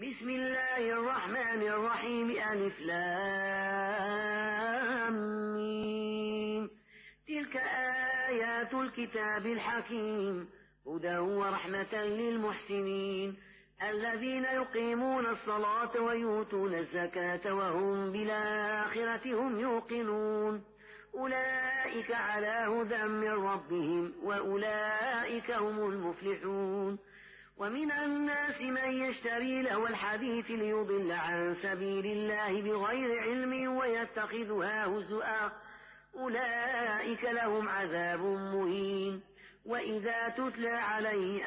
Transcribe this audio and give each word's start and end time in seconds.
بسم 0.00 0.28
الله 0.28 0.92
الرحمن 0.92 1.62
الرحيم 1.62 2.30
ألف 2.30 2.80
لام 2.80 3.16
تلك 7.28 7.56
آيات 8.28 8.74
الكتاب 8.74 9.46
الحكيم 9.46 10.48
هدى 10.86 11.18
ورحمة 11.18 11.94
للمحسنين. 11.94 13.36
الذين 13.82 14.44
يقيمون 14.44 15.26
الصلاة 15.26 16.00
ويؤتون 16.00 16.74
الزكاة 16.74 17.54
وهم 17.54 18.12
بالآخرة 18.12 19.34
هم 19.34 19.58
يوقنون. 19.58 20.64
أولئك 21.14 22.10
على 22.12 22.66
هدى 22.68 23.02
من 23.04 23.32
ربهم 23.32 24.12
وأولئك 24.22 25.50
هم 25.50 25.88
المفلحون. 25.88 26.98
ومن 27.58 27.92
الناس 27.92 28.60
من 28.60 28.92
يشتري 28.92 29.62
له 29.62 29.86
الحديث 29.86 30.50
ليضل 30.50 31.12
عن 31.12 31.56
سبيل 31.62 32.06
الله 32.06 32.62
بغير 32.62 33.20
علم 33.20 33.76
ويتخذها 33.76 34.86
هزؤا. 34.86 35.52
أولئك 36.14 37.24
لهم 37.24 37.68
عذاب 37.68 38.20
مهين. 38.20 39.22
وإذا 39.66 40.28
تتلى 40.28 40.68
عليه 40.68 41.44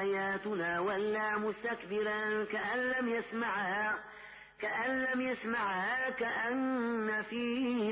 آياتنا 0.00 0.80
ولى 0.80 1.36
مستكبرا 1.36 2.44
كأن 2.44 2.78
لم 2.78 3.08
يسمعها 3.08 3.98
كأن 4.60 5.02
لم 5.02 5.20
يسمعها 5.20 6.10
كأن 6.10 7.22
في 7.22 7.44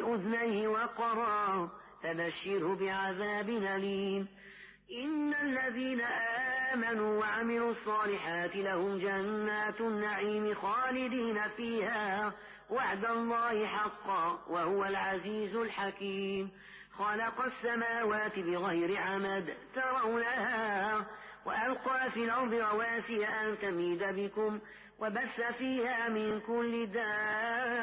أذنيه 0.06 0.68
وقرا 0.68 1.70
فبشره 2.02 2.76
بعذاب 2.76 3.48
أليم. 3.48 4.28
إن 4.92 5.34
الذين 5.34 6.00
آمنوا 6.72 7.20
وعملوا 7.20 7.70
الصالحات 7.70 8.56
لهم 8.56 8.98
جنات 8.98 9.80
النعيم 9.80 10.54
خالدين 10.54 11.48
فيها 11.56 12.32
وعد 12.70 13.04
الله 13.04 13.66
حقا 13.66 14.38
وهو 14.48 14.84
العزيز 14.84 15.56
الحكيم. 15.56 16.50
خلق 16.98 17.44
السماوات 17.44 18.38
بغير 18.38 18.96
عمد 19.00 19.54
ترونها 19.74 21.06
وألقى 21.46 22.10
في 22.10 22.24
الأرض 22.24 22.54
رواسي 22.54 23.26
أن 23.26 23.58
تميد 23.62 24.04
بكم 24.04 24.60
وبث 24.98 25.40
فيها 25.58 26.08
من 26.08 26.40
كل 26.40 26.86
دابة 26.86 27.79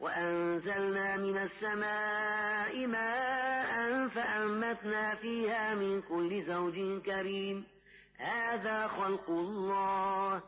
وأنزلنا 0.00 1.16
من 1.16 1.38
السماء 1.38 2.86
ماء 2.86 4.08
فأنبتنا 4.08 5.14
فيها 5.14 5.74
من 5.74 6.02
كل 6.02 6.42
زوج 6.42 7.02
كريم. 7.02 7.64
هذا 8.18 8.86
خلق 8.86 9.30
الله. 9.30 10.42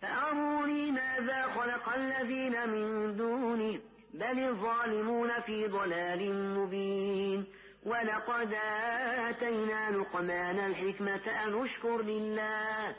فأروني 0.00 0.90
ماذا 0.90 1.42
خلق 1.42 1.94
الذين 1.94 2.68
من 2.68 3.16
دونه 3.16 3.80
بل 4.14 4.38
الظالمون 4.48 5.40
في 5.40 5.66
ضلال 5.66 6.54
مبين. 6.58 7.46
ولقد 7.86 8.54
آتينا 9.28 9.90
لقمان 9.90 10.58
الحكمة 10.58 11.44
أن 11.44 11.62
اشكر 11.62 12.02
لله. 12.02 12.96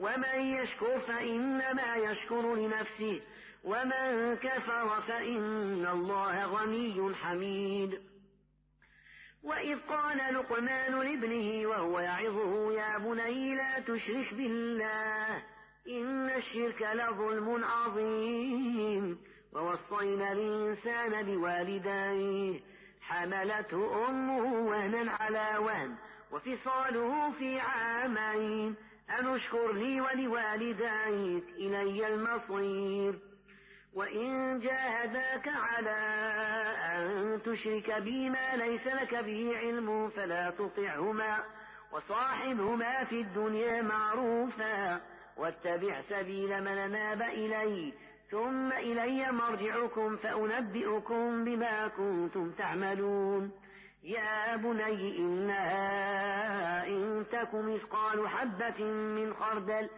ومن 0.00 0.40
يشكر 0.40 1.00
فإنما 1.00 1.96
يشكر 1.96 2.54
لنفسه. 2.54 3.20
ومن 3.64 4.36
كفر 4.36 5.02
فإن 5.08 5.86
الله 5.86 6.44
غني 6.44 7.14
حميد. 7.14 8.00
وإذ 9.42 9.78
قال 9.88 10.34
لقمان 10.34 11.00
لابنه 11.00 11.68
وهو 11.68 12.00
يعظه 12.00 12.72
يا 12.72 12.98
بني 12.98 13.54
لا 13.54 13.78
تشرك 13.78 14.34
بالله 14.34 15.42
إن 15.88 16.30
الشرك 16.30 16.82
لظلم 16.82 17.64
عظيم. 17.64 19.18
ووصينا 19.52 20.32
الإنسان 20.32 21.22
بوالديه 21.26 22.60
حملته 23.00 24.08
أمه 24.08 24.68
وهنا 24.68 25.12
على 25.12 25.58
وهن 25.58 25.94
وفصاله 26.32 27.32
في 27.38 27.60
عامين. 27.60 28.74
أن 29.10 29.26
اشكر 29.34 29.72
لي 29.72 30.00
ولوالديك 30.00 31.44
إلي 31.48 32.14
المصير. 32.14 33.33
وإن 33.94 34.60
جاهداك 34.60 35.48
على 35.48 35.96
أن 36.96 37.42
تشرك 37.42 38.02
بي 38.02 38.30
ما 38.30 38.56
ليس 38.56 38.86
لك 38.86 39.14
به 39.14 39.58
علم 39.58 40.10
فلا 40.10 40.50
تطعهما 40.50 41.44
وصاحبهما 41.92 43.04
في 43.04 43.20
الدنيا 43.20 43.82
معروفا 43.82 45.00
واتبع 45.36 46.02
سبيل 46.10 46.60
من 46.60 46.90
ناب 46.90 47.22
إلي 47.22 47.92
ثم 48.30 48.72
إلي 48.72 49.32
مرجعكم 49.32 50.16
فأنبئكم 50.16 51.44
بما 51.44 51.88
كنتم 51.88 52.50
تعملون 52.50 53.50
يا 54.02 54.56
بني 54.56 55.18
إنها 55.18 56.86
إن 56.86 57.24
تك 57.32 57.54
مثقال 57.54 58.28
حبة 58.28 58.84
من 58.84 59.34
خردل 59.34 59.88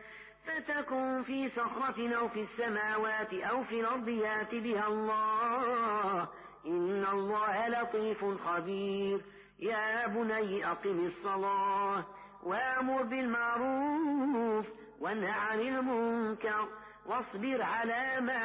فتكن 0.46 1.22
في 1.22 1.50
صخرة 1.50 2.16
أو 2.16 2.28
في 2.28 2.46
السماوات 2.52 3.34
أو 3.34 3.64
في 3.64 3.80
الأرض 3.80 4.08
يأت 4.08 4.54
بها 4.54 4.88
الله. 4.88 6.28
إن 6.66 7.06
الله 7.12 7.68
لطيف 7.68 8.24
خبير. 8.24 9.20
يا 9.58 10.06
بني 10.06 10.70
أقم 10.70 11.06
الصلاة 11.06 12.04
وأمر 12.42 13.02
بالمعروف 13.02 14.66
وانه 15.00 15.32
عن 15.32 15.60
المنكر 15.60 16.68
واصبر 17.06 17.62
على 17.62 18.20
ما 18.20 18.42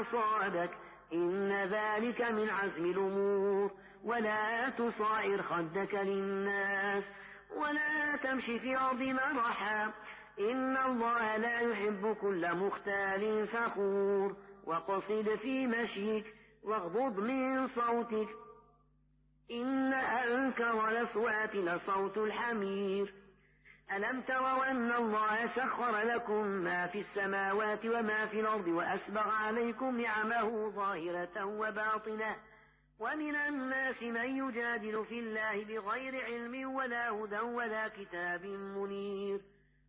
أصابك. 0.00 0.70
إن 1.12 1.52
ذلك 1.52 2.22
من 2.22 2.50
عزم 2.50 2.84
الأمور. 2.84 3.70
ولا 4.04 4.68
تصائر 4.68 5.42
خدك 5.42 5.94
للناس. 5.94 7.04
ولا 7.56 8.16
تمشي 8.16 8.58
في 8.58 8.76
أرض 8.76 9.02
مرحا. 9.02 9.92
إن 10.40 10.76
الله 10.76 11.36
لا 11.36 11.60
يحب 11.60 12.16
كل 12.20 12.56
مختال 12.56 13.48
فخور. 13.48 14.36
وقصد 14.64 15.38
في 15.42 15.66
مشيك 15.66 16.34
واغضض 16.62 17.20
من 17.20 17.68
صوتك. 17.68 18.28
إن 19.50 19.92
أنكر 19.92 20.88
الأصوات 20.88 21.54
لصوت 21.56 22.18
الحمير. 22.18 23.14
ألم 23.92 24.20
تروا 24.20 24.70
أن 24.70 24.92
الله 24.92 25.46
سخر 25.56 25.96
لكم 25.98 26.46
ما 26.46 26.86
في 26.86 27.00
السماوات 27.00 27.86
وما 27.86 28.26
في 28.26 28.40
الأرض 28.40 28.68
وأسبغ 28.68 29.28
عليكم 29.28 30.00
نعمه 30.00 30.68
ظاهرة 30.70 31.44
وباطنة. 31.44 32.36
ومن 32.98 33.36
الناس 33.36 34.02
من 34.02 34.48
يجادل 34.48 35.04
في 35.04 35.18
الله 35.18 35.64
بغير 35.64 36.24
علم 36.24 36.74
ولا 36.74 37.10
هدى 37.10 37.40
ولا 37.40 37.88
كتاب 37.88 38.46
منير. 38.46 39.40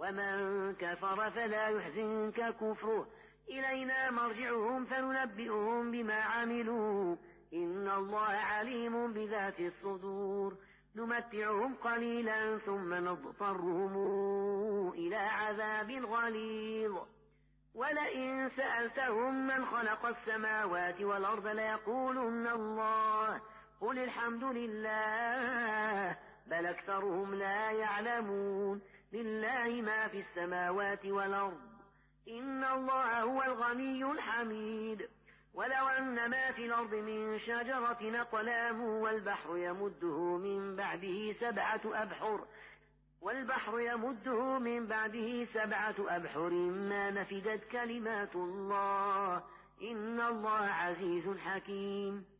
ومن 0.00 0.74
كفر 0.74 1.30
فلا 1.30 1.68
يحزنك 1.68 2.54
كفره. 2.54 3.06
إلينا 3.48 4.10
مرجعهم 4.10 4.84
فننبئهم 4.84 5.90
بما 5.90 6.20
عملوا. 6.20 7.16
إن 7.54 7.88
الله 7.88 8.28
عليم 8.28 9.12
بذات 9.12 9.60
الصدور. 9.60 10.56
نمتعهم 10.96 11.74
قليلا 11.74 12.58
ثم 12.58 12.94
نضطرهم 12.94 13.94
إلى 14.92 15.16
عذاب 15.16 15.90
غليظ 15.90 16.96
ولئن 17.74 18.50
سألتهم 18.56 19.46
من 19.46 19.66
خلق 19.66 20.06
السماوات 20.06 21.00
والأرض 21.00 21.46
ليقولن 21.46 22.46
الله. 22.46 23.40
قل 23.80 23.98
الحمد 23.98 24.44
لله 24.44 26.16
بل 26.46 26.66
أكثرهم 26.66 27.34
لا 27.34 27.70
يعلمون. 27.70 28.80
لله 29.12 29.82
ما 29.82 30.08
في 30.08 30.20
السماوات 30.20 31.06
والأرض. 31.06 31.60
إن 32.28 32.64
الله 32.64 33.22
هو 33.22 33.42
الغني 33.42 34.04
الحميد. 34.04 35.08
ولو 35.54 35.88
أن 35.88 36.30
ما 36.30 36.52
في 36.52 36.66
الأرض 36.66 36.94
من 36.94 37.38
شجرة 37.38 38.20
أقلام 38.20 38.80
والبحر 38.80 39.56
يمده 39.56 40.36
من 40.36 40.76
بعده 40.76 41.32
سبعة 41.32 41.80
أبحر. 41.84 42.46
والبحر 43.20 43.80
يمده 43.80 44.58
من 44.58 44.86
بعده 44.86 45.44
سبعة 45.44 45.94
أبحر. 45.98 46.50
ما 46.90 47.10
نفدت 47.10 47.64
كلمات 47.72 48.34
الله. 48.34 49.42
إن 49.82 50.20
الله 50.20 50.66
عزيز 50.66 51.38
حكيم. 51.38 52.39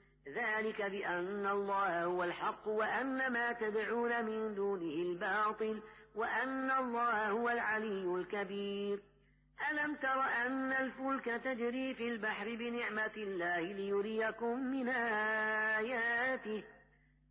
ذلك 0.27 0.81
بأن 0.81 1.47
الله 1.47 2.03
هو 2.03 2.23
الحق 2.23 2.67
وأن 2.67 3.31
ما 3.33 3.51
تدعون 3.51 4.25
من 4.25 4.55
دونه 4.55 4.93
الباطل 5.11 5.81
وأن 6.15 6.71
الله 6.71 7.29
هو 7.29 7.49
العلي 7.49 8.15
الكبير. 8.15 8.99
ألم 9.71 9.95
تر 9.95 10.21
أن 10.45 10.71
الفلك 10.71 11.25
تجري 11.25 11.93
في 11.93 12.07
البحر 12.07 12.55
بنعمة 12.55 13.11
الله 13.17 13.59
ليريكم 13.59 14.59
من 14.59 14.89
آياته؟ 14.89 16.63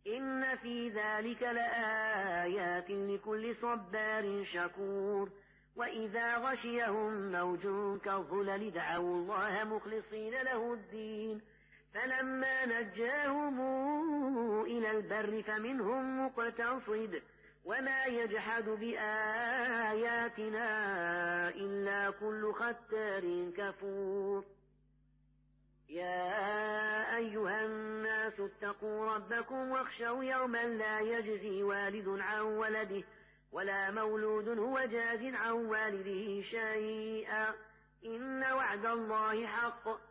إن 0.07 0.55
في 0.55 0.89
ذلك 0.89 1.43
لآيات 1.43 2.89
لكل 2.89 3.55
صبار 3.61 4.45
شكور. 4.53 5.29
وإذا 5.75 6.37
غشيهم 6.37 7.31
موج 7.31 7.61
كالظلل 8.01 8.71
دعوا 8.71 9.15
الله 9.15 9.63
مخلصين 9.63 10.33
له 10.33 10.73
الدين. 10.73 11.41
فلما 11.93 12.65
نجاهم 12.65 13.61
إلى 14.65 14.91
البر 14.91 15.41
فمنهم 15.41 16.25
مقتصد 16.25 17.21
وما 17.65 18.05
يجحد 18.05 18.69
بآياتنا 18.69 20.19
إلا 21.49 22.09
كل 22.09 22.53
ختار 22.53 23.51
كفور. 23.57 24.45
يا 25.89 27.17
أيها 27.17 27.65
الناس 27.65 28.39
اتقوا 28.39 29.13
ربكم 29.15 29.71
واخشوا 29.71 30.23
يوما 30.23 30.63
لا 30.63 30.99
يجزي 30.99 31.63
والد 31.63 32.07
عن 32.19 32.41
ولده 32.41 33.03
ولا 33.51 33.91
مولود 33.91 34.47
هو 34.59 34.79
جاز 34.79 35.23
عن 35.35 35.51
والده 35.51 36.41
شيئا. 36.41 37.53
إن 38.05 38.43
وعد 38.43 38.85
الله 38.85 39.47
حق. 39.47 40.10